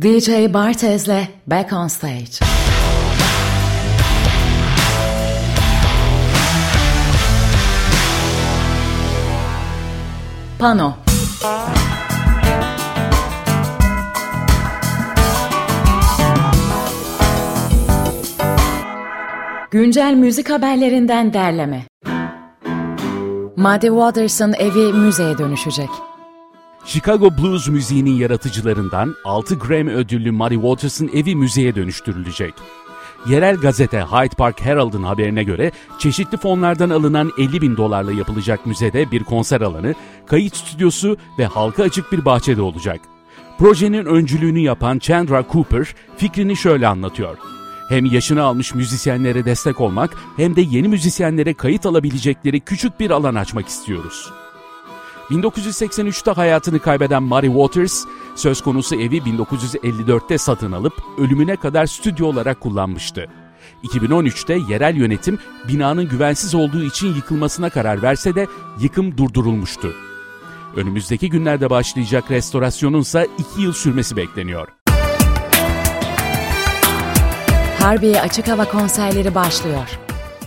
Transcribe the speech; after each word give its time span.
DJ 0.00 0.54
Bartez'le 0.54 1.28
Back 1.46 1.72
on 1.72 1.88
Stage. 1.88 2.38
Pano 10.58 10.96
Güncel 19.70 20.14
müzik 20.14 20.50
haberlerinden 20.50 21.32
derleme. 21.32 21.82
Muddy 23.56 23.86
Waters'ın 23.86 24.52
evi 24.52 24.92
müzeye 24.92 25.38
dönüşecek. 25.38 25.90
Chicago 26.84 27.30
Blues 27.38 27.68
müziğinin 27.68 28.14
yaratıcılarından 28.14 29.14
6 29.24 29.54
Grammy 29.54 29.92
ödüllü 29.92 30.30
Muddy 30.30 30.54
Waters'ın 30.54 31.10
evi 31.14 31.36
müzeye 31.36 31.74
dönüştürülecek. 31.74 32.54
Yerel 33.26 33.56
gazete 33.56 34.00
Hyde 34.00 34.36
Park 34.36 34.60
Herald'ın 34.60 35.02
haberine 35.02 35.44
göre 35.44 35.72
çeşitli 35.98 36.36
fonlardan 36.36 36.90
alınan 36.90 37.32
50 37.38 37.62
bin 37.62 37.76
dolarla 37.76 38.12
yapılacak 38.12 38.66
müzede 38.66 39.10
bir 39.10 39.24
konser 39.24 39.60
alanı, 39.60 39.94
kayıt 40.26 40.56
stüdyosu 40.56 41.16
ve 41.38 41.46
halka 41.46 41.82
açık 41.82 42.12
bir 42.12 42.24
bahçede 42.24 42.62
olacak. 42.62 43.00
Projenin 43.58 44.04
öncülüğünü 44.04 44.58
yapan 44.58 44.98
Chandra 44.98 45.44
Cooper 45.52 45.94
fikrini 46.16 46.56
şöyle 46.56 46.86
anlatıyor. 46.86 47.38
Hem 47.88 48.04
yaşını 48.04 48.42
almış 48.42 48.74
müzisyenlere 48.74 49.44
destek 49.44 49.80
olmak 49.80 50.16
hem 50.36 50.56
de 50.56 50.60
yeni 50.60 50.88
müzisyenlere 50.88 51.54
kayıt 51.54 51.86
alabilecekleri 51.86 52.60
küçük 52.60 53.00
bir 53.00 53.10
alan 53.10 53.34
açmak 53.34 53.68
istiyoruz. 53.68 54.30
1983'te 55.30 56.30
hayatını 56.30 56.78
kaybeden 56.78 57.22
Muddy 57.22 57.46
Waters, 57.46 58.04
söz 58.34 58.60
konusu 58.60 58.94
evi 58.94 59.18
1954'te 59.18 60.38
satın 60.38 60.72
alıp 60.72 60.92
ölümüne 61.18 61.56
kadar 61.56 61.86
stüdyo 61.86 62.26
olarak 62.26 62.60
kullanmıştı. 62.60 63.26
2013'te 63.84 64.58
yerel 64.72 64.96
yönetim 64.96 65.38
binanın 65.68 66.08
güvensiz 66.08 66.54
olduğu 66.54 66.82
için 66.82 67.14
yıkılmasına 67.14 67.70
karar 67.70 68.02
verse 68.02 68.34
de 68.34 68.46
yıkım 68.80 69.18
durdurulmuştu. 69.18 69.94
Önümüzdeki 70.76 71.30
günlerde 71.30 71.70
başlayacak 71.70 72.30
restorasyonun 72.30 73.00
ise 73.00 73.28
2 73.54 73.62
yıl 73.62 73.72
sürmesi 73.72 74.16
bekleniyor. 74.16 74.68
Harbiye 77.78 78.20
Açık 78.20 78.48
Hava 78.48 78.64
konserleri 78.64 79.34
başlıyor. 79.34 79.98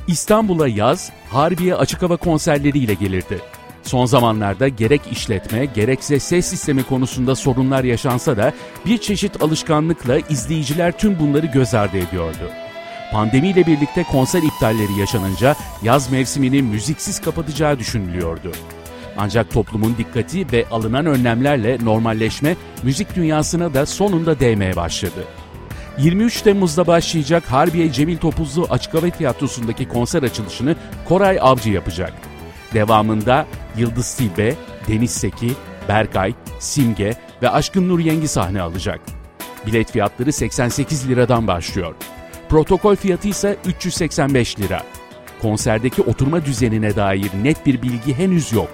İstanbul'a 0.07 0.67
yaz, 0.67 1.11
Harbiye 1.29 1.75
açık 1.75 2.01
hava 2.01 2.17
konserleriyle 2.17 2.93
gelirdi. 2.93 3.41
Son 3.83 4.05
zamanlarda 4.05 4.67
gerek 4.67 5.01
işletme 5.11 5.65
gerekse 5.65 6.19
ses 6.19 6.45
sistemi 6.45 6.83
konusunda 6.83 7.35
sorunlar 7.35 7.83
yaşansa 7.83 8.37
da 8.37 8.53
bir 8.85 8.97
çeşit 8.97 9.43
alışkanlıkla 9.43 10.17
izleyiciler 10.17 10.97
tüm 10.97 11.19
bunları 11.19 11.45
göz 11.45 11.73
ardı 11.73 11.97
ediyordu. 11.97 12.51
Pandemiyle 13.11 13.67
birlikte 13.67 14.03
konser 14.03 14.43
iptalleri 14.43 14.99
yaşanınca 14.99 15.55
yaz 15.83 16.11
mevsimini 16.11 16.61
müziksiz 16.61 17.21
kapatacağı 17.21 17.79
düşünülüyordu. 17.79 18.51
Ancak 19.17 19.51
toplumun 19.51 19.95
dikkati 19.97 20.51
ve 20.51 20.65
alınan 20.71 21.05
önlemlerle 21.05 21.77
normalleşme 21.83 22.55
müzik 22.83 23.15
dünyasına 23.15 23.73
da 23.73 23.85
sonunda 23.85 24.39
değmeye 24.39 24.75
başladı. 24.75 25.23
23 25.97 26.41
Temmuz'da 26.41 26.87
başlayacak 26.87 27.43
Harbiye 27.51 27.91
Cemil 27.91 28.17
Topuzlu 28.17 28.67
Açık 28.69 28.93
Hava 28.93 29.09
Tiyatrosu'ndaki 29.09 29.87
konser 29.87 30.23
açılışını 30.23 30.75
Koray 31.05 31.37
Avcı 31.41 31.69
yapacak. 31.69 32.30
Devamında 32.73 33.47
Yıldız 33.77 34.15
Tilbe, 34.15 34.55
Deniz 34.87 35.11
Seki, 35.11 35.51
Berkay, 35.87 36.33
Simge 36.59 37.13
ve 37.41 37.49
Aşkın 37.49 37.89
Nur 37.89 37.99
Yengi 37.99 38.27
sahne 38.27 38.61
alacak. 38.61 38.99
Bilet 39.65 39.91
fiyatları 39.91 40.33
88 40.33 41.09
liradan 41.09 41.47
başlıyor. 41.47 41.95
Protokol 42.49 42.95
fiyatı 42.95 43.27
ise 43.27 43.57
385 43.65 44.59
lira. 44.59 44.83
Konserdeki 45.41 46.01
oturma 46.01 46.45
düzenine 46.45 46.95
dair 46.95 47.31
net 47.43 47.65
bir 47.65 47.81
bilgi 47.81 48.17
henüz 48.17 48.53
yok. 48.53 48.69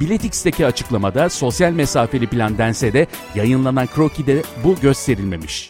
Biletix'teki 0.00 0.66
açıklamada 0.66 1.28
sosyal 1.28 1.72
mesafeli 1.72 2.26
plan 2.26 2.58
dense 2.58 2.92
de 2.92 3.06
yayınlanan 3.34 3.86
krokide 3.86 4.42
bu 4.64 4.76
gösterilmemiş. 4.80 5.68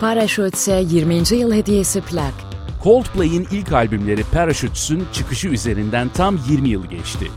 Parachutes'e 0.00 0.84
20. 0.88 1.14
yıl 1.14 1.52
hediyesi 1.52 2.00
plak. 2.00 2.45
Coldplay'in 2.86 3.48
ilk 3.50 3.72
albümleri 3.72 4.24
Parachutes'ün 4.32 5.04
çıkışı 5.12 5.48
üzerinden 5.48 6.08
tam 6.08 6.38
20 6.48 6.68
yıl 6.68 6.86
geçti. 6.86 7.30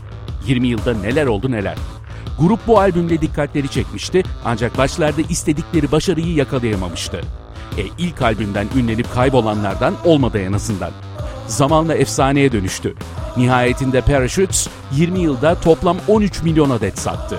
20 0.46 0.68
yılda 0.68 0.94
neler 0.94 1.26
oldu 1.26 1.50
neler. 1.50 1.76
Grup 2.40 2.66
bu 2.66 2.78
albümle 2.78 3.20
dikkatleri 3.20 3.68
çekmişti 3.68 4.22
ancak 4.44 4.78
başlarda 4.78 5.20
istedikleri 5.20 5.92
başarıyı 5.92 6.34
yakalayamamıştı. 6.34 7.20
E 7.78 7.82
ilk 7.98 8.22
albümden 8.22 8.66
ünlenip 8.76 9.12
kaybolanlardan 9.14 9.94
olmadı 10.04 10.38
en 10.38 10.52
azından. 10.52 10.90
Zamanla 11.46 11.94
efsaneye 11.94 12.52
dönüştü. 12.52 12.94
Nihayetinde 13.36 14.00
Parachutes 14.00 14.68
20 14.92 15.18
yılda 15.18 15.60
toplam 15.60 15.96
13 16.08 16.42
milyon 16.42 16.70
adet 16.70 16.98
sattı. 16.98 17.38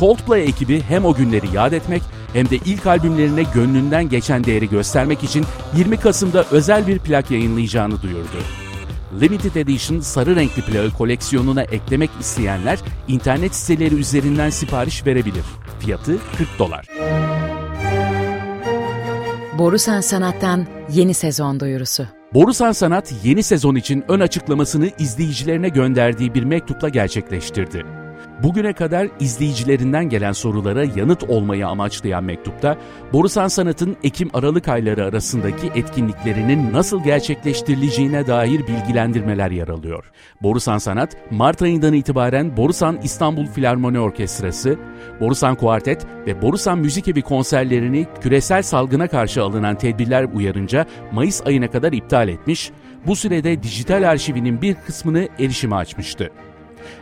Coldplay 0.00 0.44
ekibi 0.44 0.82
hem 0.82 1.04
o 1.04 1.14
günleri 1.14 1.46
yad 1.54 1.72
etmek 1.72 2.02
hem 2.34 2.50
de 2.50 2.56
ilk 2.56 2.86
albümlerine 2.86 3.42
gönlünden 3.54 4.08
geçen 4.08 4.44
değeri 4.44 4.68
göstermek 4.68 5.24
için 5.24 5.44
20 5.76 5.96
Kasım'da 5.96 6.44
özel 6.50 6.86
bir 6.86 6.98
plak 6.98 7.30
yayınlayacağını 7.30 8.02
duyurdu. 8.02 8.38
Limited 9.20 9.54
Edition 9.54 10.00
sarı 10.00 10.36
renkli 10.36 10.62
plağı 10.62 10.90
koleksiyonuna 10.90 11.62
eklemek 11.62 12.10
isteyenler 12.20 12.78
internet 13.08 13.54
siteleri 13.54 13.94
üzerinden 13.94 14.50
sipariş 14.50 15.06
verebilir. 15.06 15.44
Fiyatı 15.80 16.18
40 16.38 16.58
dolar. 16.58 16.86
Borusan 19.58 20.00
Sanat'tan 20.00 20.66
yeni 20.92 21.14
sezon 21.14 21.60
duyurusu. 21.60 22.06
Borusan 22.34 22.72
Sanat 22.72 23.14
yeni 23.24 23.42
sezon 23.42 23.74
için 23.74 24.04
ön 24.08 24.20
açıklamasını 24.20 24.90
izleyicilerine 24.98 25.68
gönderdiği 25.68 26.34
bir 26.34 26.42
mektupla 26.42 26.88
gerçekleştirdi. 26.88 28.03
Bugüne 28.42 28.72
kadar 28.72 29.08
izleyicilerinden 29.20 30.08
gelen 30.08 30.32
sorulara 30.32 30.84
yanıt 30.96 31.22
olmayı 31.22 31.66
amaçlayan 31.66 32.24
mektupta, 32.24 32.76
Borusan 33.12 33.48
Sanat'ın 33.48 33.96
Ekim-Aralık 34.02 34.68
ayları 34.68 35.04
arasındaki 35.04 35.66
etkinliklerinin 35.74 36.72
nasıl 36.72 37.04
gerçekleştirileceğine 37.04 38.26
dair 38.26 38.60
bilgilendirmeler 38.60 39.50
yer 39.50 39.68
alıyor. 39.68 40.10
Borusan 40.42 40.78
Sanat, 40.78 41.16
Mart 41.30 41.62
ayından 41.62 41.92
itibaren 41.92 42.56
Borusan 42.56 42.98
İstanbul 43.02 43.46
Filarmoni 43.46 44.00
Orkestrası, 44.00 44.78
Borusan 45.20 45.54
Kuartet 45.54 46.06
ve 46.26 46.42
Borusan 46.42 46.78
Müzik 46.78 47.08
Evi 47.08 47.22
konserlerini 47.22 48.06
küresel 48.20 48.62
salgına 48.62 49.08
karşı 49.08 49.42
alınan 49.42 49.78
tedbirler 49.78 50.24
uyarınca 50.34 50.86
Mayıs 51.12 51.46
ayına 51.46 51.70
kadar 51.70 51.92
iptal 51.92 52.28
etmiş, 52.28 52.70
bu 53.06 53.16
sürede 53.16 53.62
dijital 53.62 54.10
arşivinin 54.10 54.62
bir 54.62 54.74
kısmını 54.74 55.28
erişime 55.38 55.76
açmıştı. 55.76 56.30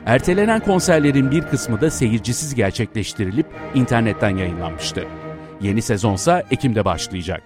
Ertelenen 0.07 0.61
konserlerin 0.61 1.31
bir 1.31 1.43
kısmı 1.43 1.81
da 1.81 1.91
seyircisiz 1.91 2.55
gerçekleştirilip 2.55 3.47
internetten 3.75 4.37
yayınlanmıştı. 4.37 5.05
Yeni 5.61 5.83
sezonsa 5.83 6.43
Ekim'de 6.51 6.85
başlayacak. 6.85 7.43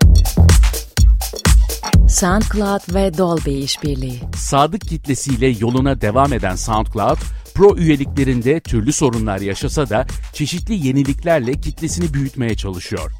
SoundCloud 2.09 2.95
ve 2.95 3.19
Dolby 3.19 3.65
işbirliği. 3.65 4.21
Sadık 4.37 4.81
kitlesiyle 4.81 5.47
yoluna 5.47 6.01
devam 6.01 6.33
eden 6.33 6.57
SoundCloud, 6.57 7.19
Pro 7.55 7.77
üyeliklerinde 7.77 8.61
türlü 8.61 8.93
sorunlar 8.93 9.41
yaşasa 9.41 9.91
da 9.91 10.07
çeşitli 10.33 10.87
yeniliklerle 10.87 11.53
kitlesini 11.61 12.15
büyütmeye 12.15 12.55
çalışıyor. 12.55 13.13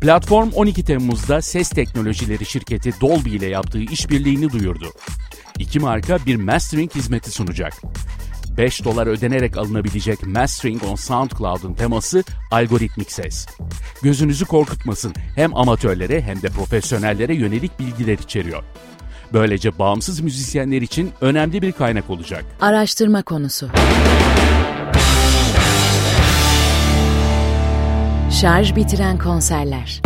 Platform 0.00 0.50
12 0.54 0.84
Temmuz'da 0.84 1.42
ses 1.42 1.70
teknolojileri 1.70 2.46
şirketi 2.46 3.00
Dolby 3.00 3.36
ile 3.36 3.46
yaptığı 3.46 3.80
işbirliğini 3.80 4.50
duyurdu. 4.50 4.92
İki 5.58 5.80
marka 5.80 6.18
bir 6.26 6.36
mastering 6.36 6.94
hizmeti 6.94 7.30
sunacak. 7.30 7.72
5 8.56 8.84
dolar 8.84 9.06
ödenerek 9.06 9.56
alınabilecek 9.56 10.26
Mastering 10.26 10.84
on 10.84 10.94
SoundCloud'un 10.94 11.74
teması 11.74 12.24
algoritmik 12.50 13.12
ses. 13.12 13.46
Gözünüzü 14.02 14.44
korkutmasın 14.44 15.14
hem 15.34 15.56
amatörlere 15.56 16.20
hem 16.22 16.42
de 16.42 16.48
profesyonellere 16.48 17.34
yönelik 17.34 17.80
bilgiler 17.80 18.18
içeriyor. 18.18 18.62
Böylece 19.32 19.78
bağımsız 19.78 20.20
müzisyenler 20.20 20.82
için 20.82 21.10
önemli 21.20 21.62
bir 21.62 21.72
kaynak 21.72 22.10
olacak. 22.10 22.44
Araştırma 22.60 23.22
konusu. 23.22 23.68
Şarj 28.40 28.76
bitiren 28.76 29.18
konserler. 29.18 30.02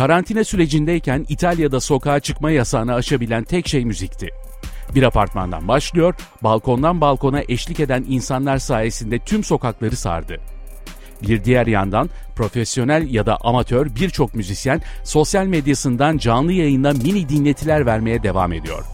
Karantina 0.00 0.44
sürecindeyken 0.44 1.26
İtalya'da 1.28 1.80
sokağa 1.80 2.20
çıkma 2.20 2.50
yasağını 2.50 2.94
aşabilen 2.94 3.44
tek 3.44 3.68
şey 3.68 3.84
müzikti. 3.84 4.28
Bir 4.94 5.02
apartmandan 5.02 5.68
başlıyor, 5.68 6.14
balkondan 6.42 7.00
balkona 7.00 7.42
eşlik 7.48 7.80
eden 7.80 8.04
insanlar 8.08 8.58
sayesinde 8.58 9.18
tüm 9.18 9.44
sokakları 9.44 9.96
sardı. 9.96 10.40
Bir 11.22 11.44
diğer 11.44 11.66
yandan 11.66 12.10
profesyonel 12.36 13.14
ya 13.14 13.26
da 13.26 13.36
amatör 13.40 13.86
birçok 13.94 14.34
müzisyen 14.34 14.82
sosyal 15.04 15.46
medyasından 15.46 16.18
canlı 16.18 16.52
yayında 16.52 16.92
mini 16.92 17.28
dinletiler 17.28 17.86
vermeye 17.86 18.22
devam 18.22 18.52
ediyor. 18.52 18.84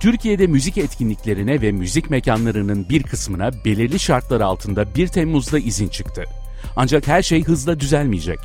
Türkiye'de 0.00 0.46
müzik 0.46 0.78
etkinliklerine 0.78 1.62
ve 1.62 1.72
müzik 1.72 2.10
mekanlarının 2.10 2.88
bir 2.88 3.02
kısmına 3.02 3.50
belirli 3.64 3.98
şartlar 3.98 4.40
altında 4.40 4.94
1 4.94 5.08
Temmuz'da 5.08 5.58
izin 5.58 5.88
çıktı. 5.88 6.24
Ancak 6.76 7.06
her 7.06 7.22
şey 7.22 7.44
hızla 7.44 7.80
düzelmeyecek. 7.80 8.38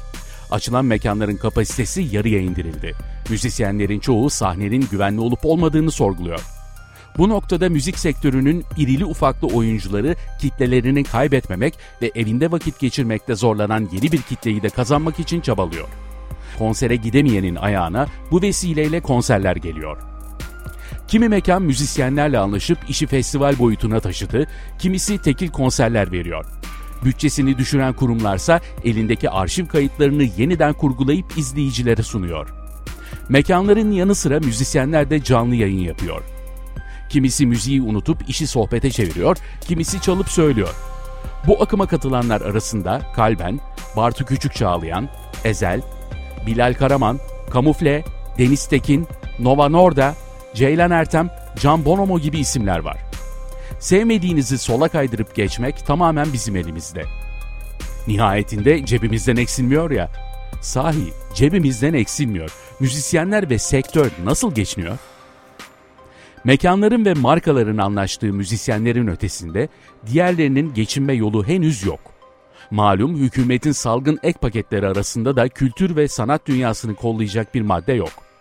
Açılan 0.53 0.85
mekanların 0.85 1.37
kapasitesi 1.37 2.07
yarıya 2.11 2.39
indirildi. 2.39 2.95
Müzisyenlerin 3.29 3.99
çoğu 3.99 4.29
sahnenin 4.29 4.87
güvenli 4.91 5.21
olup 5.21 5.39
olmadığını 5.43 5.91
sorguluyor. 5.91 6.41
Bu 7.17 7.29
noktada 7.29 7.69
müzik 7.69 7.99
sektörünün 7.99 8.65
irili 8.77 9.05
ufaklı 9.05 9.47
oyuncuları 9.47 10.15
kitlelerini 10.41 11.03
kaybetmemek 11.03 11.73
ve 12.01 12.11
evinde 12.15 12.51
vakit 12.51 12.79
geçirmekte 12.79 13.35
zorlanan 13.35 13.89
yeni 13.91 14.11
bir 14.11 14.21
kitleyi 14.21 14.63
de 14.63 14.69
kazanmak 14.69 15.19
için 15.19 15.41
çabalıyor. 15.41 15.87
Konsere 16.57 16.95
gidemeyenin 16.95 17.55
ayağına 17.55 18.07
bu 18.31 18.41
vesileyle 18.41 19.01
konserler 19.01 19.55
geliyor. 19.55 19.97
Kimi 21.07 21.29
mekan 21.29 21.61
müzisyenlerle 21.61 22.39
anlaşıp 22.39 22.77
işi 22.89 23.07
festival 23.07 23.59
boyutuna 23.59 23.99
taşıdı, 23.99 24.47
kimisi 24.79 25.17
tekil 25.17 25.49
konserler 25.49 26.11
veriyor. 26.11 26.45
Bütçesini 27.05 27.57
düşüren 27.57 27.93
kurumlarsa 27.93 28.61
elindeki 28.83 29.29
arşiv 29.29 29.67
kayıtlarını 29.67 30.23
yeniden 30.23 30.73
kurgulayıp 30.73 31.37
izleyicilere 31.37 32.03
sunuyor. 32.03 32.53
Mekanların 33.29 33.91
yanı 33.91 34.15
sıra 34.15 34.39
müzisyenler 34.39 35.09
de 35.09 35.23
canlı 35.23 35.55
yayın 35.55 35.79
yapıyor. 35.79 36.21
Kimisi 37.09 37.45
müziği 37.45 37.81
unutup 37.81 38.29
işi 38.29 38.47
sohbete 38.47 38.91
çeviriyor, 38.91 39.37
kimisi 39.61 40.01
çalıp 40.01 40.29
söylüyor. 40.29 40.75
Bu 41.47 41.63
akıma 41.63 41.87
katılanlar 41.87 42.41
arasında 42.41 43.01
Kalben, 43.15 43.59
Bartu 43.97 44.25
Küçük 44.25 44.55
Çağlayan, 44.55 45.09
Ezel, 45.43 45.81
Bilal 46.47 46.73
Karaman, 46.73 47.19
Kamufle, 47.49 48.03
Deniz 48.37 48.67
Tekin, 48.67 49.07
Nova 49.39 49.69
Norda, 49.69 50.15
Ceylan 50.53 50.91
Ertem, 50.91 51.29
Can 51.59 51.85
Bonomo 51.85 52.19
gibi 52.19 52.39
isimler 52.39 52.79
var. 52.79 52.97
Sevmediğinizi 53.83 54.57
sola 54.57 54.87
kaydırıp 54.87 55.35
geçmek 55.35 55.85
tamamen 55.85 56.33
bizim 56.33 56.55
elimizde. 56.55 57.03
Nihayetinde 58.07 58.85
cebimizden 58.85 59.35
eksilmiyor 59.35 59.91
ya. 59.91 60.11
Sahi 60.61 61.13
cebimizden 61.33 61.93
eksilmiyor. 61.93 62.53
Müzisyenler 62.79 63.49
ve 63.49 63.57
sektör 63.57 64.11
nasıl 64.23 64.55
geçiniyor? 64.55 64.97
Mekanların 66.43 67.05
ve 67.05 67.13
markaların 67.13 67.77
anlaştığı 67.77 68.33
müzisyenlerin 68.33 69.07
ötesinde 69.07 69.69
diğerlerinin 70.07 70.73
geçinme 70.73 71.13
yolu 71.13 71.47
henüz 71.47 71.85
yok. 71.85 71.99
Malum 72.71 73.15
hükümetin 73.15 73.71
salgın 73.71 74.19
ek 74.23 74.39
paketleri 74.39 74.87
arasında 74.87 75.35
da 75.35 75.49
kültür 75.49 75.95
ve 75.95 76.07
sanat 76.07 76.45
dünyasını 76.45 76.95
kollayacak 76.95 77.55
bir 77.55 77.61
madde 77.61 77.93
yok. 77.93 78.32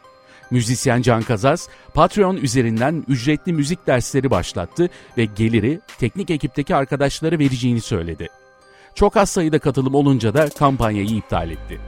Müzisyen 0.52 1.02
Can 1.02 1.22
Kazaz, 1.22 1.68
Patreon 1.94 2.36
üzerinden 2.36 3.04
ücretli 3.08 3.52
müzik 3.52 3.86
dersleri 3.86 4.30
başlattı 4.30 4.88
ve 5.18 5.24
geliri 5.24 5.80
teknik 5.98 6.30
ekipteki 6.30 6.76
arkadaşlara 6.76 7.38
vereceğini 7.38 7.80
söyledi. 7.80 8.28
Çok 8.94 9.16
az 9.16 9.30
sayıda 9.30 9.58
katılım 9.58 9.94
olunca 9.94 10.34
da 10.34 10.48
kampanyayı 10.48 11.08
iptal 11.08 11.50
etti. 11.50 11.80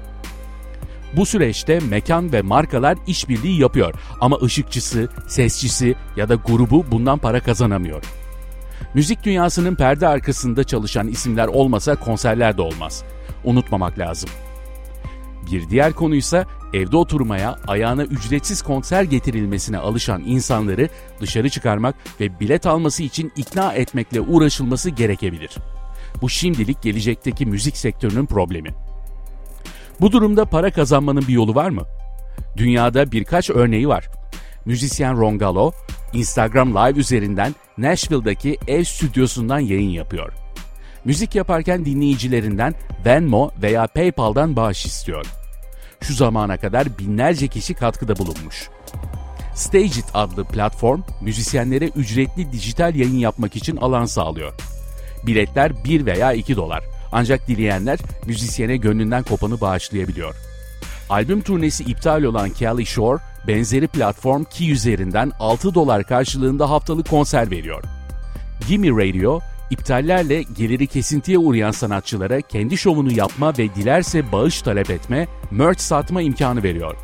Bu 1.17 1.27
süreçte 1.27 1.81
mekan 1.81 2.33
ve 2.33 2.43
markalar 2.43 2.99
işbirliği 3.07 3.61
yapıyor 3.61 3.95
ama 4.21 4.37
ışıkçısı, 4.43 5.09
sesçisi 5.29 5.95
ya 6.17 6.29
da 6.29 6.35
grubu 6.35 6.85
bundan 6.91 7.19
para 7.19 7.41
kazanamıyor. 7.41 8.05
Müzik 8.95 9.25
dünyasının 9.25 9.75
perde 9.75 10.09
arkasında 10.09 10.65
çalışan 10.65 11.09
isimler 11.09 11.47
olmasa 11.47 11.97
konserler 11.97 12.57
de 12.57 12.63
olmaz. 12.63 13.05
Unutmamak 13.45 13.99
lazım. 13.99 14.31
Bir 15.53 15.71
diğer 15.71 15.93
konuysa 15.93 16.47
evde 16.75 16.97
oturmaya, 16.97 17.57
ayağına 17.67 18.05
ücretsiz 18.05 18.63
konser 18.63 19.03
getirilmesine 19.03 19.79
alışan 19.79 20.23
insanları 20.27 20.89
dışarı 21.21 21.51
çıkarmak 21.51 21.95
ve 22.21 22.41
bilet 22.41 22.67
alması 22.67 23.03
için 23.03 23.33
ikna 23.37 23.73
etmekle 23.73 24.21
uğraşılması 24.21 24.91
gerekebilir. 24.91 25.51
Bu 26.23 26.29
şimdilik 26.29 26.83
gelecekteki 26.83 27.47
müzik 27.47 27.77
sektörünün 27.77 28.27
problemi. 28.27 28.75
Bu 30.01 30.13
durumda 30.13 30.45
para 30.45 30.71
kazanmanın 30.71 31.29
bir 31.29 31.33
yolu 31.33 31.55
var 31.55 31.71
mı? 31.71 31.83
Dünyada 32.57 33.13
birkaç 33.13 33.51
örneği 33.51 33.89
var. 33.89 34.09
Müzisyen 34.65 35.21
Rongalo, 35.21 35.73
Instagram 36.13 36.75
Live 36.75 37.01
üzerinden 37.01 37.55
Nashville'daki 37.79 38.59
ev 38.69 38.85
stüdyosundan 38.85 39.59
yayın 39.59 39.91
yapıyor. 39.91 40.33
Müzik 41.05 41.35
yaparken 41.35 41.85
dinleyicilerinden 41.85 42.75
Venmo 43.07 43.51
veya 43.63 43.87
PayPal'dan 43.87 44.57
bağış 44.57 44.87
istiyor. 44.87 45.44
Şu 46.07 46.15
zamana 46.15 46.57
kadar 46.57 46.99
binlerce 46.99 47.49
kişi 47.49 47.75
katkıda 47.75 48.17
bulunmuş. 48.17 48.69
Stageit 49.55 50.05
adlı 50.15 50.45
platform, 50.45 51.03
müzisyenlere 51.21 51.89
ücretli 51.89 52.53
dijital 52.53 52.95
yayın 52.95 53.19
yapmak 53.19 53.57
için 53.57 53.77
alan 53.77 54.05
sağlıyor. 54.05 54.53
Biletler 55.27 55.85
1 55.85 56.07
veya 56.07 56.33
2 56.33 56.57
dolar. 56.57 56.85
Ancak 57.13 57.49
dileyenler 57.49 57.99
müzisyene 58.27 58.77
gönlünden 58.77 59.23
kopanı 59.23 59.61
bağışlayabiliyor. 59.61 60.35
Albüm 61.11 61.43
turnesi 61.43 61.85
iptal 61.85 62.23
olan 62.23 62.51
Kelly 62.51 62.87
Shore, 62.87 63.23
benzeri 63.49 63.89
platform 63.89 64.45
Key 64.45 64.71
üzerinden 64.71 65.33
6 65.41 65.75
dolar 65.75 66.05
karşılığında 66.05 66.71
haftalık 66.71 67.09
konser 67.09 67.51
veriyor. 67.51 67.85
Gimme 68.69 68.89
Radio, 68.89 69.41
iptallerle 69.71 70.43
geliri 70.43 70.87
kesintiye 70.87 71.39
uğrayan 71.39 71.71
sanatçılara 71.71 72.41
kendi 72.41 72.77
şovunu 72.77 73.13
yapma 73.13 73.53
ve 73.59 73.75
dilerse 73.75 74.33
bağış 74.33 74.63
talep 74.63 74.91
etme, 74.91 75.29
merch 75.51 75.81
satma 75.81 76.23
imkanı 76.23 76.63
veriyor. 76.63 76.97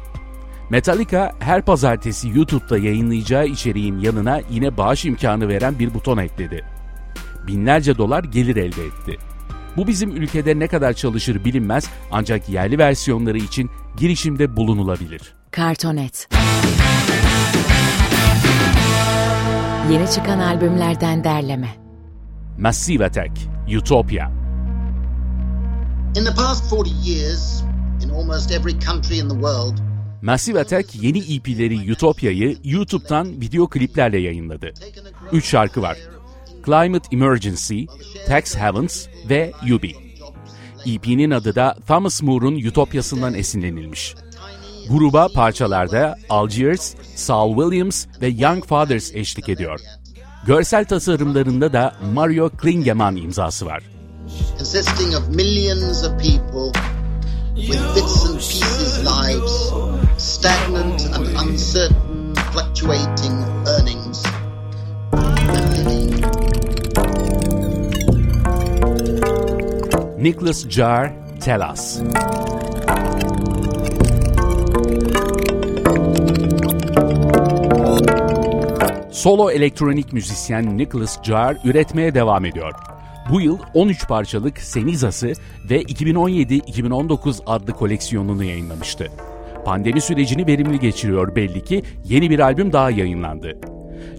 Metallica 0.70 1.32
her 1.38 1.62
pazartesi 1.62 2.28
YouTube'da 2.28 2.78
yayınlayacağı 2.78 3.46
içeriğin 3.46 3.98
yanına 3.98 4.40
yine 4.50 4.76
bağış 4.76 5.04
imkanı 5.04 5.48
veren 5.48 5.78
bir 5.78 5.94
buton 5.94 6.18
ekledi. 6.18 6.64
Binlerce 7.46 7.98
dolar 7.98 8.24
gelir 8.24 8.56
elde 8.56 8.84
etti. 8.84 9.18
Bu 9.76 9.86
bizim 9.86 10.10
ülkede 10.10 10.58
ne 10.58 10.66
kadar 10.66 10.92
çalışır 10.92 11.44
bilinmez 11.44 11.90
ancak 12.12 12.48
yerli 12.48 12.78
versiyonları 12.78 13.38
için 13.38 13.70
girişimde 13.96 14.56
bulunulabilir. 14.56 15.34
Kartonet 15.50 16.28
Yeni 19.92 20.10
çıkan 20.10 20.38
albümlerden 20.38 21.24
derleme 21.24 21.89
Massive 22.58 23.04
Attack, 23.04 23.30
Utopia 23.68 24.30
In 26.16 26.24
the 26.24 26.32
past 26.36 26.70
40 26.70 26.90
years, 26.90 27.62
in 28.02 28.10
almost 28.10 28.50
every 28.52 28.74
country 28.78 29.18
in 29.18 29.28
the 29.28 29.34
world, 29.34 29.80
Massive 30.22 30.60
Attack 30.60 31.02
yeni 31.02 31.18
EP'leri 31.34 31.92
Utopia'yı 31.92 32.56
YouTube'dan 32.64 33.40
video 33.40 33.68
kliplerle 33.68 34.18
yayınladı. 34.18 34.72
Üç 35.32 35.48
şarkı 35.48 35.82
var. 35.82 35.98
Climate 36.66 37.16
Emergency, 37.16 37.84
Tax 38.26 38.56
Heavens 38.56 39.06
ve 39.28 39.52
Yubi. 39.66 39.94
EP'nin 40.86 41.30
adı 41.30 41.54
da 41.54 41.76
Thomas 41.86 42.22
Moore'un 42.22 42.56
Ütopyasından 42.56 43.34
esinlenilmiş. 43.34 44.14
Gruba 44.88 45.28
parçalarda 45.34 46.16
Algiers, 46.28 46.94
Saul 47.14 47.62
Williams 47.62 48.06
ve 48.20 48.28
Young 48.28 48.64
Fathers 48.64 49.14
eşlik 49.14 49.48
ediyor. 49.48 49.80
Görsel 50.46 50.84
tasarımlarında 50.84 51.72
da 51.72 51.94
Mario 52.14 52.48
Klingemann 52.48 53.16
imzası 53.16 53.66
var. 53.66 53.82
consisting 54.60 55.14
of 55.14 55.28
millions 55.34 56.02
of 56.04 56.18
people 56.18 56.70
with 57.56 57.80
bits 57.94 58.24
and 58.28 58.38
pieces 58.38 59.04
lives, 59.04 59.72
stagnant 60.18 61.04
and 61.14 61.26
uncertain, 61.38 62.34
fluctuating 62.52 63.32
earnings. 63.66 64.22
Nicholas 70.18 70.64
Jar, 70.64 71.12
Tell 71.40 71.62
Us. 71.62 72.00
Solo 79.20 79.50
elektronik 79.50 80.12
müzisyen 80.12 80.78
Nicholas 80.78 81.22
Jar 81.22 81.56
üretmeye 81.64 82.14
devam 82.14 82.44
ediyor. 82.44 82.72
Bu 83.30 83.40
yıl 83.40 83.58
13 83.74 84.08
parçalık 84.08 84.58
Senizası 84.58 85.32
ve 85.70 85.82
2017-2019 85.82 87.42
adlı 87.46 87.72
koleksiyonunu 87.72 88.44
yayınlamıştı. 88.44 89.06
Pandemi 89.64 90.00
sürecini 90.00 90.46
verimli 90.46 90.78
geçiriyor 90.78 91.36
belli 91.36 91.64
ki 91.64 91.82
yeni 92.04 92.30
bir 92.30 92.38
albüm 92.38 92.72
daha 92.72 92.90
yayınlandı. 92.90 93.58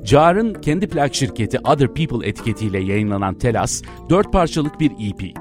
Jar'ın 0.03 0.53
kendi 0.53 0.88
plak 0.88 1.15
şirketi 1.15 1.60
Other 1.60 1.93
People 1.93 2.27
etiketiyle 2.27 2.79
yayınlanan 2.79 3.36
Telas, 3.36 3.81
4 4.10 4.34
parçalık 4.34 4.79
bir 4.79 4.91
EP. 4.91 5.38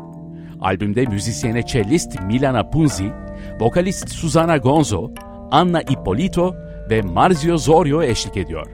Albümde 0.60 1.06
müzisyene 1.06 1.66
cellist 1.66 2.20
Milana 2.20 2.70
Punzi, 2.70 3.12
vokalist 3.60 4.08
Susana 4.08 4.56
Gonzo, 4.56 5.10
Anna 5.50 5.82
Ippolito 5.82 6.54
ve 6.90 7.02
Marzio 7.02 7.58
Zorio 7.58 8.02
eşlik 8.02 8.36
ediyor. 8.36 8.66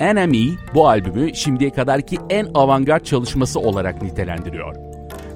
NME 0.00 0.56
bu 0.74 0.88
albümü 0.88 1.34
şimdiye 1.34 1.70
kadarki 1.70 2.18
en 2.30 2.46
avantgard 2.54 3.04
çalışması 3.04 3.60
olarak 3.60 4.02
nitelendiriyor. 4.02 4.76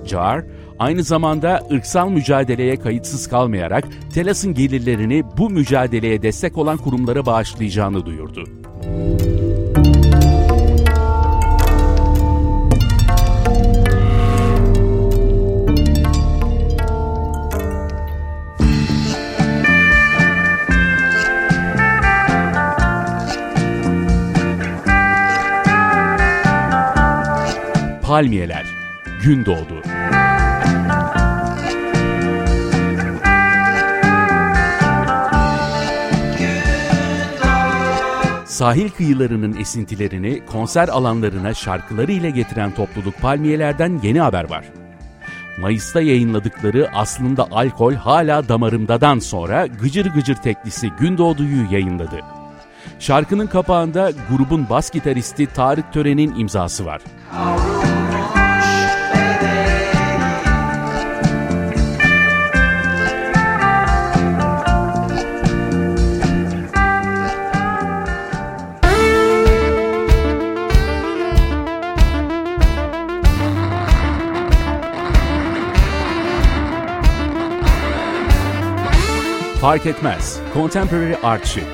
Jar, 0.04 0.44
aynı 0.78 1.02
zamanda 1.02 1.60
ırksal 1.72 2.10
mücadeleye 2.10 2.76
kayıtsız 2.76 3.28
kalmayarak 3.28 3.84
Telas'ın 4.14 4.54
gelirlerini 4.54 5.24
bu 5.38 5.50
mücadeleye 5.50 6.22
destek 6.22 6.58
olan 6.58 6.76
kurumlara 6.76 7.26
bağışlayacağını 7.26 8.06
duyurdu. 8.06 8.44
Palmiyeler, 28.10 28.66
Gün 29.22 29.46
Doğdu. 29.46 29.82
Sahil 38.44 38.90
kıyılarının 38.90 39.56
esintilerini 39.56 40.46
konser 40.46 40.88
alanlarına 40.88 41.54
şarkıları 41.54 42.12
ile 42.12 42.30
getiren 42.30 42.74
topluluk 42.74 43.20
Palmiyeler'den 43.20 44.00
yeni 44.02 44.20
haber 44.20 44.50
var. 44.50 44.64
Mayıs'ta 45.60 46.00
yayınladıkları 46.00 46.90
Aslında 46.94 47.48
Alkol 47.50 47.94
Hala 47.94 48.48
Damarımdadan 48.48 49.18
sonra 49.18 49.66
Gıcır 49.66 50.06
Gıcır 50.06 50.36
teklisi 50.36 50.90
Gündoğdu'yu 51.00 51.66
yayınladı. 51.70 52.20
Şarkının 52.98 53.46
kapağında 53.46 54.10
grubun 54.30 54.66
bas 54.70 54.90
gitaristi 54.90 55.46
Tarık 55.46 55.92
Tören'in 55.92 56.34
imzası 56.34 56.86
var. 56.86 57.00
Fark 79.60 79.86
etmez. 79.86 80.40
Contemporary 80.54 81.16
Art 81.22 81.46
Sheet. 81.46 81.66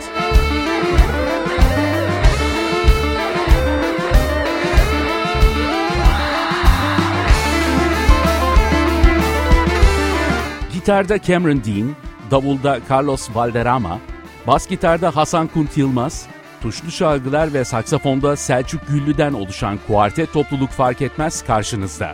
Gitarda 10.72 11.18
Cameron 11.18 11.62
Dean, 11.64 11.96
davulda 12.30 12.78
Carlos 12.90 13.28
Valderrama, 13.34 13.98
bas 14.46 14.68
gitarda 14.68 15.16
Hasan 15.16 15.46
Kunt 15.46 15.76
Yılmaz, 15.76 16.26
tuşlu 16.62 16.90
çalgılar 16.90 17.54
ve 17.54 17.64
saksafonda 17.64 18.36
Selçuk 18.36 18.88
Güllü'den 18.88 19.32
oluşan 19.32 19.78
kuartet 19.86 20.32
topluluk 20.32 20.70
fark 20.70 21.02
etmez 21.02 21.44
karşınızda. 21.44 22.12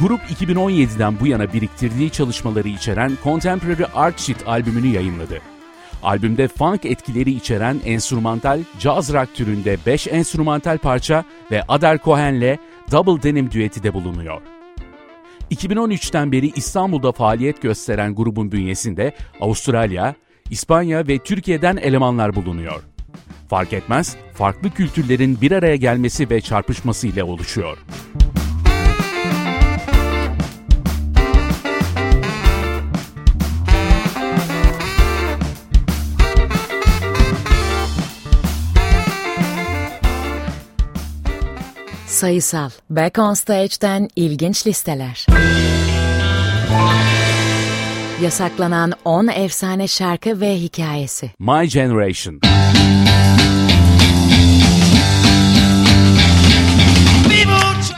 Grup 0.00 0.20
2017'den 0.20 1.20
bu 1.20 1.26
yana 1.26 1.52
biriktirdiği 1.52 2.10
çalışmaları 2.10 2.68
içeren 2.68 3.12
Contemporary 3.24 3.84
Art 3.94 4.20
Sheet 4.20 4.48
albümünü 4.48 4.86
yayınladı. 4.86 5.38
Albümde 6.02 6.48
funk 6.48 6.84
etkileri 6.84 7.30
içeren 7.30 7.80
enstrümantal, 7.84 8.60
jazz 8.78 9.12
rock 9.12 9.34
türünde 9.34 9.76
5 9.86 10.06
enstrümantal 10.06 10.78
parça 10.78 11.24
ve 11.50 11.62
Adar 11.68 11.98
Cohen'le 11.98 12.58
Double 12.90 13.22
Denim 13.22 13.50
düeti 13.50 13.82
de 13.82 13.94
bulunuyor. 13.94 14.40
2013'ten 15.50 16.32
beri 16.32 16.52
İstanbul'da 16.56 17.12
faaliyet 17.12 17.62
gösteren 17.62 18.14
grubun 18.14 18.52
bünyesinde 18.52 19.12
Avustralya, 19.40 20.14
İspanya 20.50 21.08
ve 21.08 21.18
Türkiye'den 21.18 21.76
elemanlar 21.76 22.34
bulunuyor. 22.34 22.82
Fark 23.48 23.72
etmez, 23.72 24.16
farklı 24.34 24.70
kültürlerin 24.70 25.40
bir 25.40 25.52
araya 25.52 25.76
gelmesi 25.76 26.30
ve 26.30 26.40
çarpışması 26.40 27.06
ile 27.06 27.24
oluşuyor. 27.24 27.78
Sayısal 42.22 42.70
Back 42.90 43.18
on 43.18 43.34
Stage'den 43.34 44.08
ilginç 44.16 44.66
listeler. 44.66 45.26
Yasaklanan 48.22 48.92
10 49.04 49.28
efsane 49.28 49.88
şarkı 49.88 50.40
ve 50.40 50.60
hikayesi. 50.60 51.30
My 51.38 51.68
Generation 51.68 52.40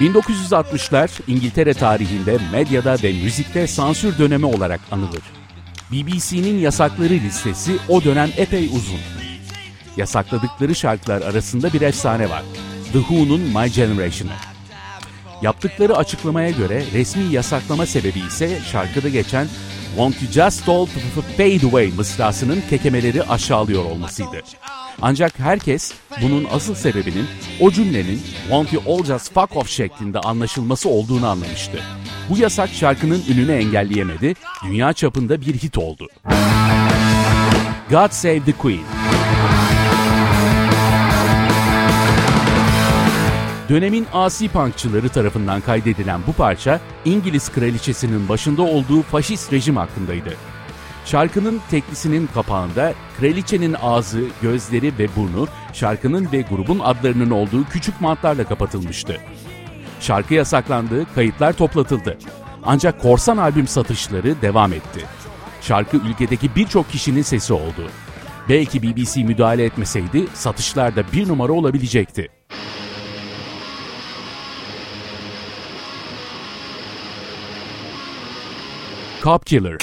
1960'lar 0.00 1.10
İngiltere 1.26 1.74
tarihinde 1.74 2.38
medyada 2.52 2.96
ve 3.02 3.12
müzikte 3.12 3.66
sansür 3.66 4.18
dönemi 4.18 4.46
olarak 4.46 4.80
anılır. 4.90 5.22
BBC'nin 5.92 6.58
yasakları 6.58 7.14
listesi 7.14 7.76
o 7.88 8.04
dönem 8.04 8.30
epey 8.36 8.66
uzun. 8.66 9.00
Yasakladıkları 9.96 10.74
şarkılar 10.74 11.22
arasında 11.22 11.72
bir 11.72 11.80
efsane 11.80 12.30
var. 12.30 12.42
The 12.94 13.00
Who'nun 13.00 13.40
My 13.40 13.72
Generation'ı. 13.72 14.32
Yaptıkları 15.42 15.96
açıklamaya 15.96 16.50
göre 16.50 16.84
resmi 16.92 17.24
yasaklama 17.24 17.86
sebebi 17.86 18.18
ise 18.18 18.58
şarkıda 18.72 19.08
geçen 19.08 19.46
Want 19.96 20.22
You 20.22 20.32
Just 20.32 20.68
All 20.68 20.86
Fade 21.36 21.66
Away 21.66 21.92
mısrasının 21.96 22.62
kekemeleri 22.70 23.22
aşağılıyor 23.22 23.84
olmasıydı. 23.84 24.40
Ancak 25.02 25.38
herkes 25.38 25.92
bunun 26.22 26.46
asıl 26.52 26.74
sebebinin 26.74 27.26
o 27.60 27.70
cümlenin 27.70 28.20
Want 28.42 28.72
You 28.72 28.82
All 28.88 29.04
Just 29.04 29.34
Fuck 29.34 29.56
Off 29.56 29.68
şeklinde 29.68 30.18
anlaşılması 30.18 30.88
olduğunu 30.88 31.26
anlamıştı. 31.26 31.78
Bu 32.30 32.38
yasak 32.38 32.70
şarkının 32.72 33.22
ününü 33.28 33.52
engelleyemedi, 33.52 34.34
dünya 34.64 34.92
çapında 34.92 35.40
bir 35.40 35.54
hit 35.54 35.78
oldu. 35.78 36.08
God 37.90 38.10
Save 38.10 38.44
the 38.44 38.52
Queen 38.52 38.84
Dönemin 43.68 44.06
asi 44.12 44.48
punkçıları 44.48 45.08
tarafından 45.08 45.60
kaydedilen 45.60 46.20
bu 46.26 46.32
parça 46.32 46.80
İngiliz 47.04 47.52
kraliçesinin 47.52 48.28
başında 48.28 48.62
olduğu 48.62 49.02
faşist 49.02 49.52
rejim 49.52 49.76
hakkındaydı. 49.76 50.34
Şarkının 51.04 51.60
teklisinin 51.70 52.28
kapağında 52.34 52.94
kraliçenin 53.20 53.76
ağzı, 53.82 54.20
gözleri 54.42 54.98
ve 54.98 55.08
burnu 55.16 55.48
şarkının 55.72 56.28
ve 56.32 56.40
grubun 56.40 56.78
adlarının 56.78 57.30
olduğu 57.30 57.64
küçük 57.64 58.00
mantlarla 58.00 58.44
kapatılmıştı. 58.44 59.20
Şarkı 60.00 60.34
yasaklandı, 60.34 61.14
kayıtlar 61.14 61.52
toplatıldı. 61.52 62.18
Ancak 62.64 63.02
korsan 63.02 63.36
albüm 63.36 63.66
satışları 63.66 64.42
devam 64.42 64.72
etti. 64.72 65.00
Şarkı 65.60 65.96
ülkedeki 65.96 66.54
birçok 66.56 66.90
kişinin 66.90 67.22
sesi 67.22 67.52
oldu. 67.52 67.90
Belki 68.48 68.82
BBC 68.82 69.22
müdahale 69.22 69.64
etmeseydi 69.64 70.26
satışlarda 70.34 71.02
bir 71.12 71.28
numara 71.28 71.52
olabilecekti. 71.52 72.28
Cop 79.24 79.46
Killer. 79.46 79.78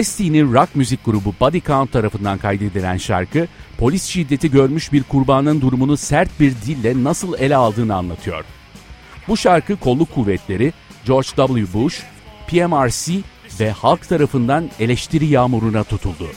Ice-T'nin 0.00 0.54
rock 0.54 0.76
müzik 0.76 1.04
grubu 1.04 1.34
Body 1.40 1.60
Count 1.60 1.92
tarafından 1.92 2.38
kaydedilen 2.38 2.96
şarkı, 2.96 3.46
polis 3.78 4.04
şiddeti 4.04 4.50
görmüş 4.50 4.92
bir 4.92 5.02
kurbanın 5.02 5.60
durumunu 5.60 5.96
sert 5.96 6.40
bir 6.40 6.50
dille 6.66 7.04
nasıl 7.04 7.38
ele 7.38 7.56
aldığını 7.56 7.94
anlatıyor. 7.94 8.44
Bu 9.28 9.36
şarkı 9.36 9.76
kolluk 9.76 10.14
kuvvetleri, 10.14 10.72
George 11.06 11.28
W. 11.28 11.72
Bush, 11.72 12.02
PMRC 12.48 13.12
ve 13.60 13.70
halk 13.70 14.08
tarafından 14.08 14.70
eleştiri 14.80 15.26
yağmuruna 15.26 15.84
tutuldu. 15.84 16.28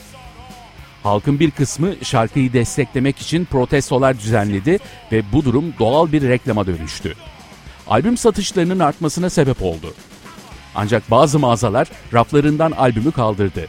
Halkın 1.08 1.40
bir 1.40 1.52
kısmı 1.52 1.96
şarkıyı 2.04 2.54
desteklemek 2.54 3.20
için 3.20 3.46
protestolar 3.46 4.20
düzenledi 4.20 4.80
ve 5.12 5.24
bu 5.34 5.46
durum 5.46 5.74
doğal 5.80 6.12
bir 6.12 6.22
reklama 6.22 6.68
dönüştü. 6.68 7.14
Albüm 7.88 8.18
satışlarının 8.18 8.80
artmasına 8.80 9.30
sebep 9.30 9.64
oldu. 9.64 9.94
Ancak 10.76 11.12
bazı 11.12 11.40
mağazalar 11.40 11.88
raflarından 12.14 12.72
albümü 12.72 13.12
kaldırdı. 13.12 13.68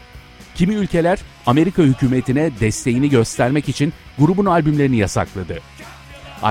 Kimi 0.54 0.74
ülkeler 0.74 1.18
Amerika 1.46 1.82
hükümetine 1.82 2.50
desteğini 2.60 3.10
göstermek 3.10 3.68
için 3.68 3.92
grubun 4.18 4.46
albümlerini 4.46 4.96
yasakladı. 4.96 5.58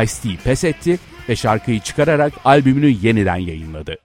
Ice-T 0.03 0.43
pes 0.43 0.63
etti 0.63 0.99
ve 1.29 1.35
şarkıyı 1.35 1.79
çıkararak 1.79 2.33
albümünü 2.45 2.97
yeniden 3.01 3.37
yayınladı. 3.37 3.97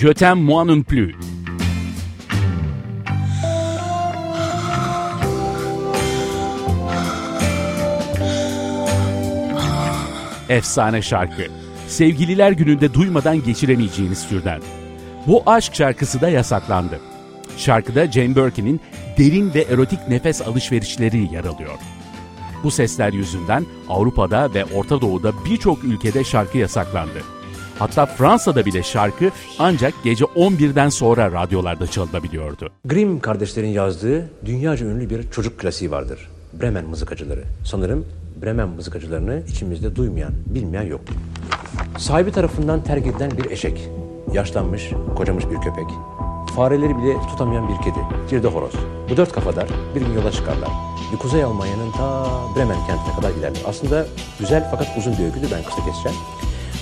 Je 0.00 0.12
t'aime 0.12 0.40
moi 0.40 0.64
non 0.64 0.82
plus. 0.82 1.16
Efsane 10.48 11.02
şarkı. 11.02 11.42
Sevgililer 11.88 12.52
gününde 12.52 12.94
duymadan 12.94 13.42
geçiremeyeceğiniz 13.42 14.28
türden. 14.28 14.60
Bu 15.26 15.42
aşk 15.46 15.74
şarkısı 15.74 16.20
da 16.20 16.28
yasaklandı. 16.28 17.00
Şarkıda 17.56 18.12
Jane 18.12 18.36
Birkin'in 18.36 18.80
derin 19.18 19.54
ve 19.54 19.62
erotik 19.62 20.08
nefes 20.08 20.42
alışverişleri 20.42 21.34
yer 21.34 21.44
alıyor. 21.44 21.78
Bu 22.64 22.70
sesler 22.70 23.12
yüzünden 23.12 23.66
Avrupa'da 23.88 24.54
ve 24.54 24.64
Orta 24.64 25.00
Doğu'da 25.00 25.32
birçok 25.44 25.84
ülkede 25.84 26.24
şarkı 26.24 26.58
yasaklandı. 26.58 27.37
Hatta 27.78 28.06
Fransa'da 28.06 28.66
bile 28.66 28.82
şarkı 28.82 29.30
ancak 29.58 29.94
gece 30.04 30.24
11'den 30.24 30.88
sonra 30.88 31.32
radyolarda 31.32 31.86
çalınabiliyordu. 31.86 32.70
Grimm 32.84 33.20
kardeşlerin 33.20 33.68
yazdığı 33.68 34.30
dünyaca 34.44 34.86
ünlü 34.86 35.10
bir 35.10 35.30
çocuk 35.30 35.58
klasiği 35.58 35.90
vardır. 35.90 36.28
Bremen 36.62 36.84
mızıkacıları. 36.84 37.44
Sanırım 37.64 38.06
Bremen 38.42 38.68
mızıkacılarını 38.68 39.42
içimizde 39.48 39.96
duymayan, 39.96 40.32
bilmeyen 40.46 40.82
yok. 40.82 41.00
Sahibi 41.98 42.32
tarafından 42.32 42.82
terk 42.82 43.06
edilen 43.06 43.30
bir 43.30 43.50
eşek. 43.50 43.88
Yaşlanmış, 44.32 44.90
kocamış 45.16 45.44
bir 45.44 45.56
köpek. 45.56 45.86
Fareleri 46.56 46.98
bile 46.98 47.20
tutamayan 47.30 47.68
bir 47.68 47.76
kedi. 47.84 47.98
Bir 48.32 48.42
de 48.42 48.48
horoz. 48.48 48.72
Bu 49.10 49.16
dört 49.16 49.32
kafadar 49.32 49.68
bir 49.94 50.00
gün 50.00 50.12
yola 50.14 50.32
çıkarlar. 50.32 50.68
Bir 51.12 51.18
Kuzey 51.18 51.44
Almanya'nın 51.44 51.92
ta 51.92 52.26
Bremen 52.56 52.86
kentine 52.86 53.14
kadar 53.16 53.30
ilerler. 53.30 53.62
Aslında 53.66 54.06
güzel 54.40 54.68
fakat 54.70 54.98
uzun 54.98 55.18
bir 55.18 55.24
öyküdü 55.24 55.46
ben 55.52 55.62
kısa 55.62 55.84
keseceğim. 55.84 56.18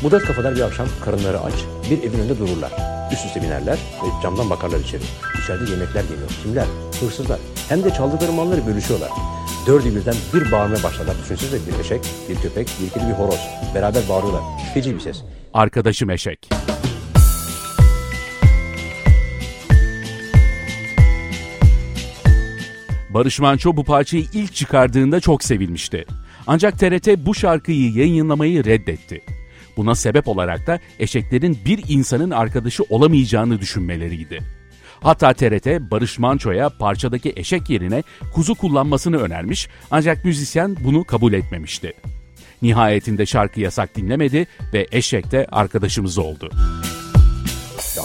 Bu 0.02 0.10
dört 0.10 0.24
kafadar 0.24 0.56
bir 0.56 0.60
akşam 0.60 0.86
karınları 1.04 1.40
aç 1.40 1.54
bir 1.90 1.98
evin 1.98 2.18
önünde 2.18 2.38
dururlar. 2.38 2.72
Üst 3.12 3.26
üste 3.26 3.42
binerler 3.42 3.74
ve 3.74 4.22
camdan 4.22 4.50
bakarlar 4.50 4.80
içeri. 4.80 5.02
İçeride 5.42 5.70
yemekler 5.70 6.02
geliyor. 6.02 6.30
Kimler? 6.42 6.66
Hırsızlar. 7.00 7.38
Hem 7.68 7.84
de 7.84 7.90
çaldıkları 7.90 8.32
malları 8.32 8.66
bölüşüyorlar. 8.66 9.10
Dördü 9.66 9.96
birden 9.96 10.14
bir 10.34 10.52
bağırmaya 10.52 10.82
başlarlar. 10.82 11.16
Düşünsenize 11.22 11.72
bir 11.72 11.80
eşek, 11.80 12.00
bir 12.28 12.36
köpek, 12.36 12.68
bir 12.82 12.90
kedi, 12.90 13.08
bir 13.08 13.12
horoz. 13.12 13.40
Beraber 13.74 14.02
bağırıyorlar. 14.08 14.42
Feci 14.74 14.94
bir 14.94 15.00
ses. 15.00 15.22
Arkadaşım 15.54 16.10
eşek. 16.10 16.48
Barış 23.10 23.40
Manço 23.40 23.76
bu 23.76 23.84
parçayı 23.84 24.24
ilk 24.32 24.54
çıkardığında 24.54 25.20
çok 25.20 25.44
sevilmişti. 25.44 26.04
Ancak 26.46 26.78
TRT 26.78 27.08
bu 27.26 27.34
şarkıyı 27.34 27.92
yayınlamayı 27.92 28.64
reddetti. 28.64 29.35
Buna 29.76 29.94
sebep 29.94 30.28
olarak 30.28 30.66
da 30.66 30.78
eşeklerin 30.98 31.58
bir 31.64 31.84
insanın 31.88 32.30
arkadaşı 32.30 32.82
olamayacağını 32.82 33.60
düşünmeleriydi. 33.60 34.38
Hatta 35.00 35.32
TRT 35.32 35.66
Barış 35.90 36.18
Manço'ya 36.18 36.68
parçadaki 36.68 37.32
eşek 37.36 37.70
yerine 37.70 38.02
kuzu 38.34 38.54
kullanmasını 38.54 39.16
önermiş 39.16 39.68
ancak 39.90 40.24
müzisyen 40.24 40.76
bunu 40.84 41.04
kabul 41.04 41.32
etmemişti. 41.32 41.92
Nihayetinde 42.62 43.26
şarkı 43.26 43.60
yasak 43.60 43.96
dinlemedi 43.96 44.46
ve 44.72 44.86
eşek 44.92 45.32
de 45.32 45.46
arkadaşımız 45.52 46.18
oldu. 46.18 46.50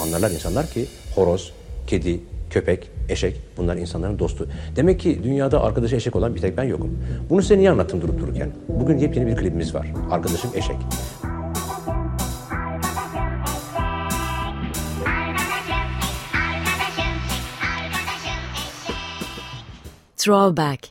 Anlarlar 0.02 0.30
insanlar 0.30 0.70
ki 0.70 0.86
horoz, 1.14 1.52
kedi, 1.86 2.20
köpek, 2.50 2.90
eşek 3.08 3.40
bunlar 3.56 3.76
insanların 3.76 4.18
dostu. 4.18 4.48
Demek 4.76 5.00
ki 5.00 5.20
dünyada 5.24 5.62
arkadaşı 5.62 5.96
eşek 5.96 6.16
olan 6.16 6.34
bir 6.34 6.40
tek 6.40 6.56
ben 6.56 6.64
yokum. 6.64 6.98
Bunu 7.30 7.42
size 7.42 7.58
niye 7.58 7.70
anlattım 7.70 8.00
durup 8.00 8.20
dururken? 8.20 8.50
Bugün 8.68 8.98
yepyeni 8.98 9.26
bir 9.26 9.36
klibimiz 9.36 9.74
var. 9.74 9.86
Arkadaşım 10.10 10.50
eşek. 10.54 10.76
Throwback. 20.22 20.90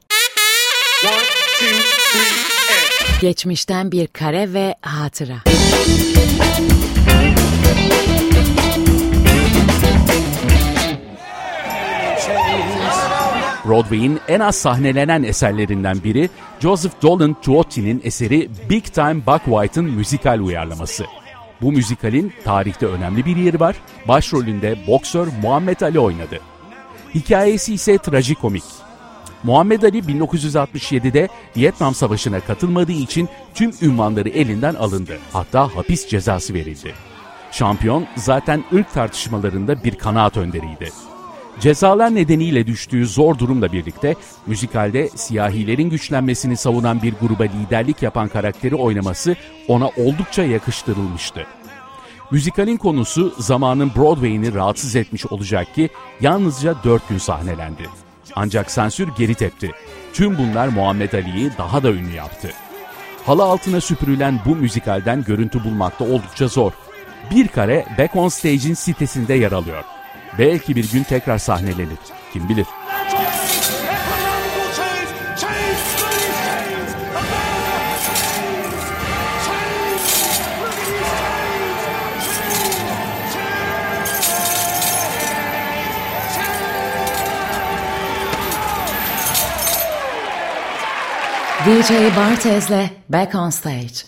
Geçmişten 3.22 3.92
bir 3.92 4.08
kare 4.08 4.54
ve 4.54 4.76
hatıra. 4.82 5.36
Broadway'in 13.66 14.20
en 14.28 14.40
az 14.40 14.56
sahnelenen 14.56 15.24
eserlerinden 15.24 16.04
biri 16.04 16.30
Joseph 16.60 16.94
Dolan 17.02 17.42
Tuotti'nin 17.42 18.02
eseri 18.04 18.50
Big 18.70 18.86
Time 18.86 19.26
Buck 19.26 19.46
White'ın 19.46 19.86
müzikal 19.86 20.40
uyarlaması. 20.40 21.06
Bu 21.62 21.72
müzikalin 21.72 22.34
tarihte 22.44 22.86
önemli 22.86 23.26
bir 23.26 23.36
yeri 23.36 23.60
var. 23.60 23.76
Başrolünde 24.08 24.88
boksör 24.88 25.28
Muhammed 25.42 25.82
Ali 25.82 26.00
oynadı. 26.00 26.40
Hikayesi 27.16 27.74
ise 27.74 27.98
trajikomik. 27.98 28.64
Muhammed 29.44 29.84
Ali 29.84 30.00
1967'de 30.00 31.28
Vietnam 31.58 31.96
Savaşı'na 31.96 32.40
katılmadığı 32.40 32.92
için 32.92 33.30
tüm 33.54 33.72
ünvanları 33.82 34.30
elinden 34.30 34.76
alındı. 34.76 35.18
Hatta 35.34 35.76
hapis 35.76 36.08
cezası 36.08 36.54
verildi. 36.54 36.94
Şampiyon 37.52 38.08
zaten 38.16 38.64
ırk 38.74 38.94
tartışmalarında 38.94 39.84
bir 39.84 39.96
kanaat 39.96 40.38
önderiydi. 40.38 40.92
Cezalar 41.60 42.16
nedeniyle 42.16 42.68
düştüğü 42.68 43.08
zor 43.08 43.38
durumla 43.38 43.72
birlikte 43.72 44.16
müzikalde 44.48 45.10
siyahilerin 45.16 45.90
güçlenmesini 45.90 46.58
savunan 46.58 47.02
bir 47.02 47.14
gruba 47.22 47.44
liderlik 47.44 48.02
yapan 48.02 48.28
karakteri 48.28 48.76
oynaması 48.76 49.36
ona 49.68 49.88
oldukça 49.88 50.44
yakıştırılmıştı. 50.44 51.46
Müzikalin 52.32 52.78
konusu 52.78 53.34
zamanın 53.38 53.92
Broadway'ini 53.96 54.54
rahatsız 54.54 54.96
etmiş 54.96 55.26
olacak 55.26 55.76
ki 55.76 55.90
yalnızca 56.22 56.76
4 56.84 57.10
gün 57.10 57.18
sahnelendi. 57.18 58.11
Ancak 58.36 58.72
sansür 58.72 59.10
geri 59.18 59.36
tepti. 59.36 59.72
Tüm 60.14 60.38
bunlar 60.38 60.68
Muhammed 60.68 61.14
Ali'yi 61.14 61.52
daha 61.58 61.84
da 61.84 61.92
ünlü 61.92 62.14
yaptı. 62.16 62.50
Halı 63.26 63.44
altına 63.44 63.82
süpürülen 63.82 64.40
bu 64.46 64.56
müzikalden 64.56 65.24
görüntü 65.24 65.64
bulmakta 65.64 66.06
oldukça 66.06 66.48
zor. 66.48 66.72
Bir 67.32 67.48
kare 67.48 67.86
Back 67.98 68.16
on 68.16 68.30
Stage'in 68.30 68.74
sitesinde 68.74 69.34
yer 69.34 69.52
alıyor. 69.52 69.84
Belki 70.40 70.76
bir 70.76 70.92
gün 70.92 71.04
tekrar 71.04 71.38
sahnelenir. 71.38 71.98
Kim 72.34 72.50
bilir. 72.50 72.66
DJ 91.72 92.12
Bartez'le 92.14 92.90
Back 93.06 93.34
on 93.34 93.52
Stage. 93.52 94.06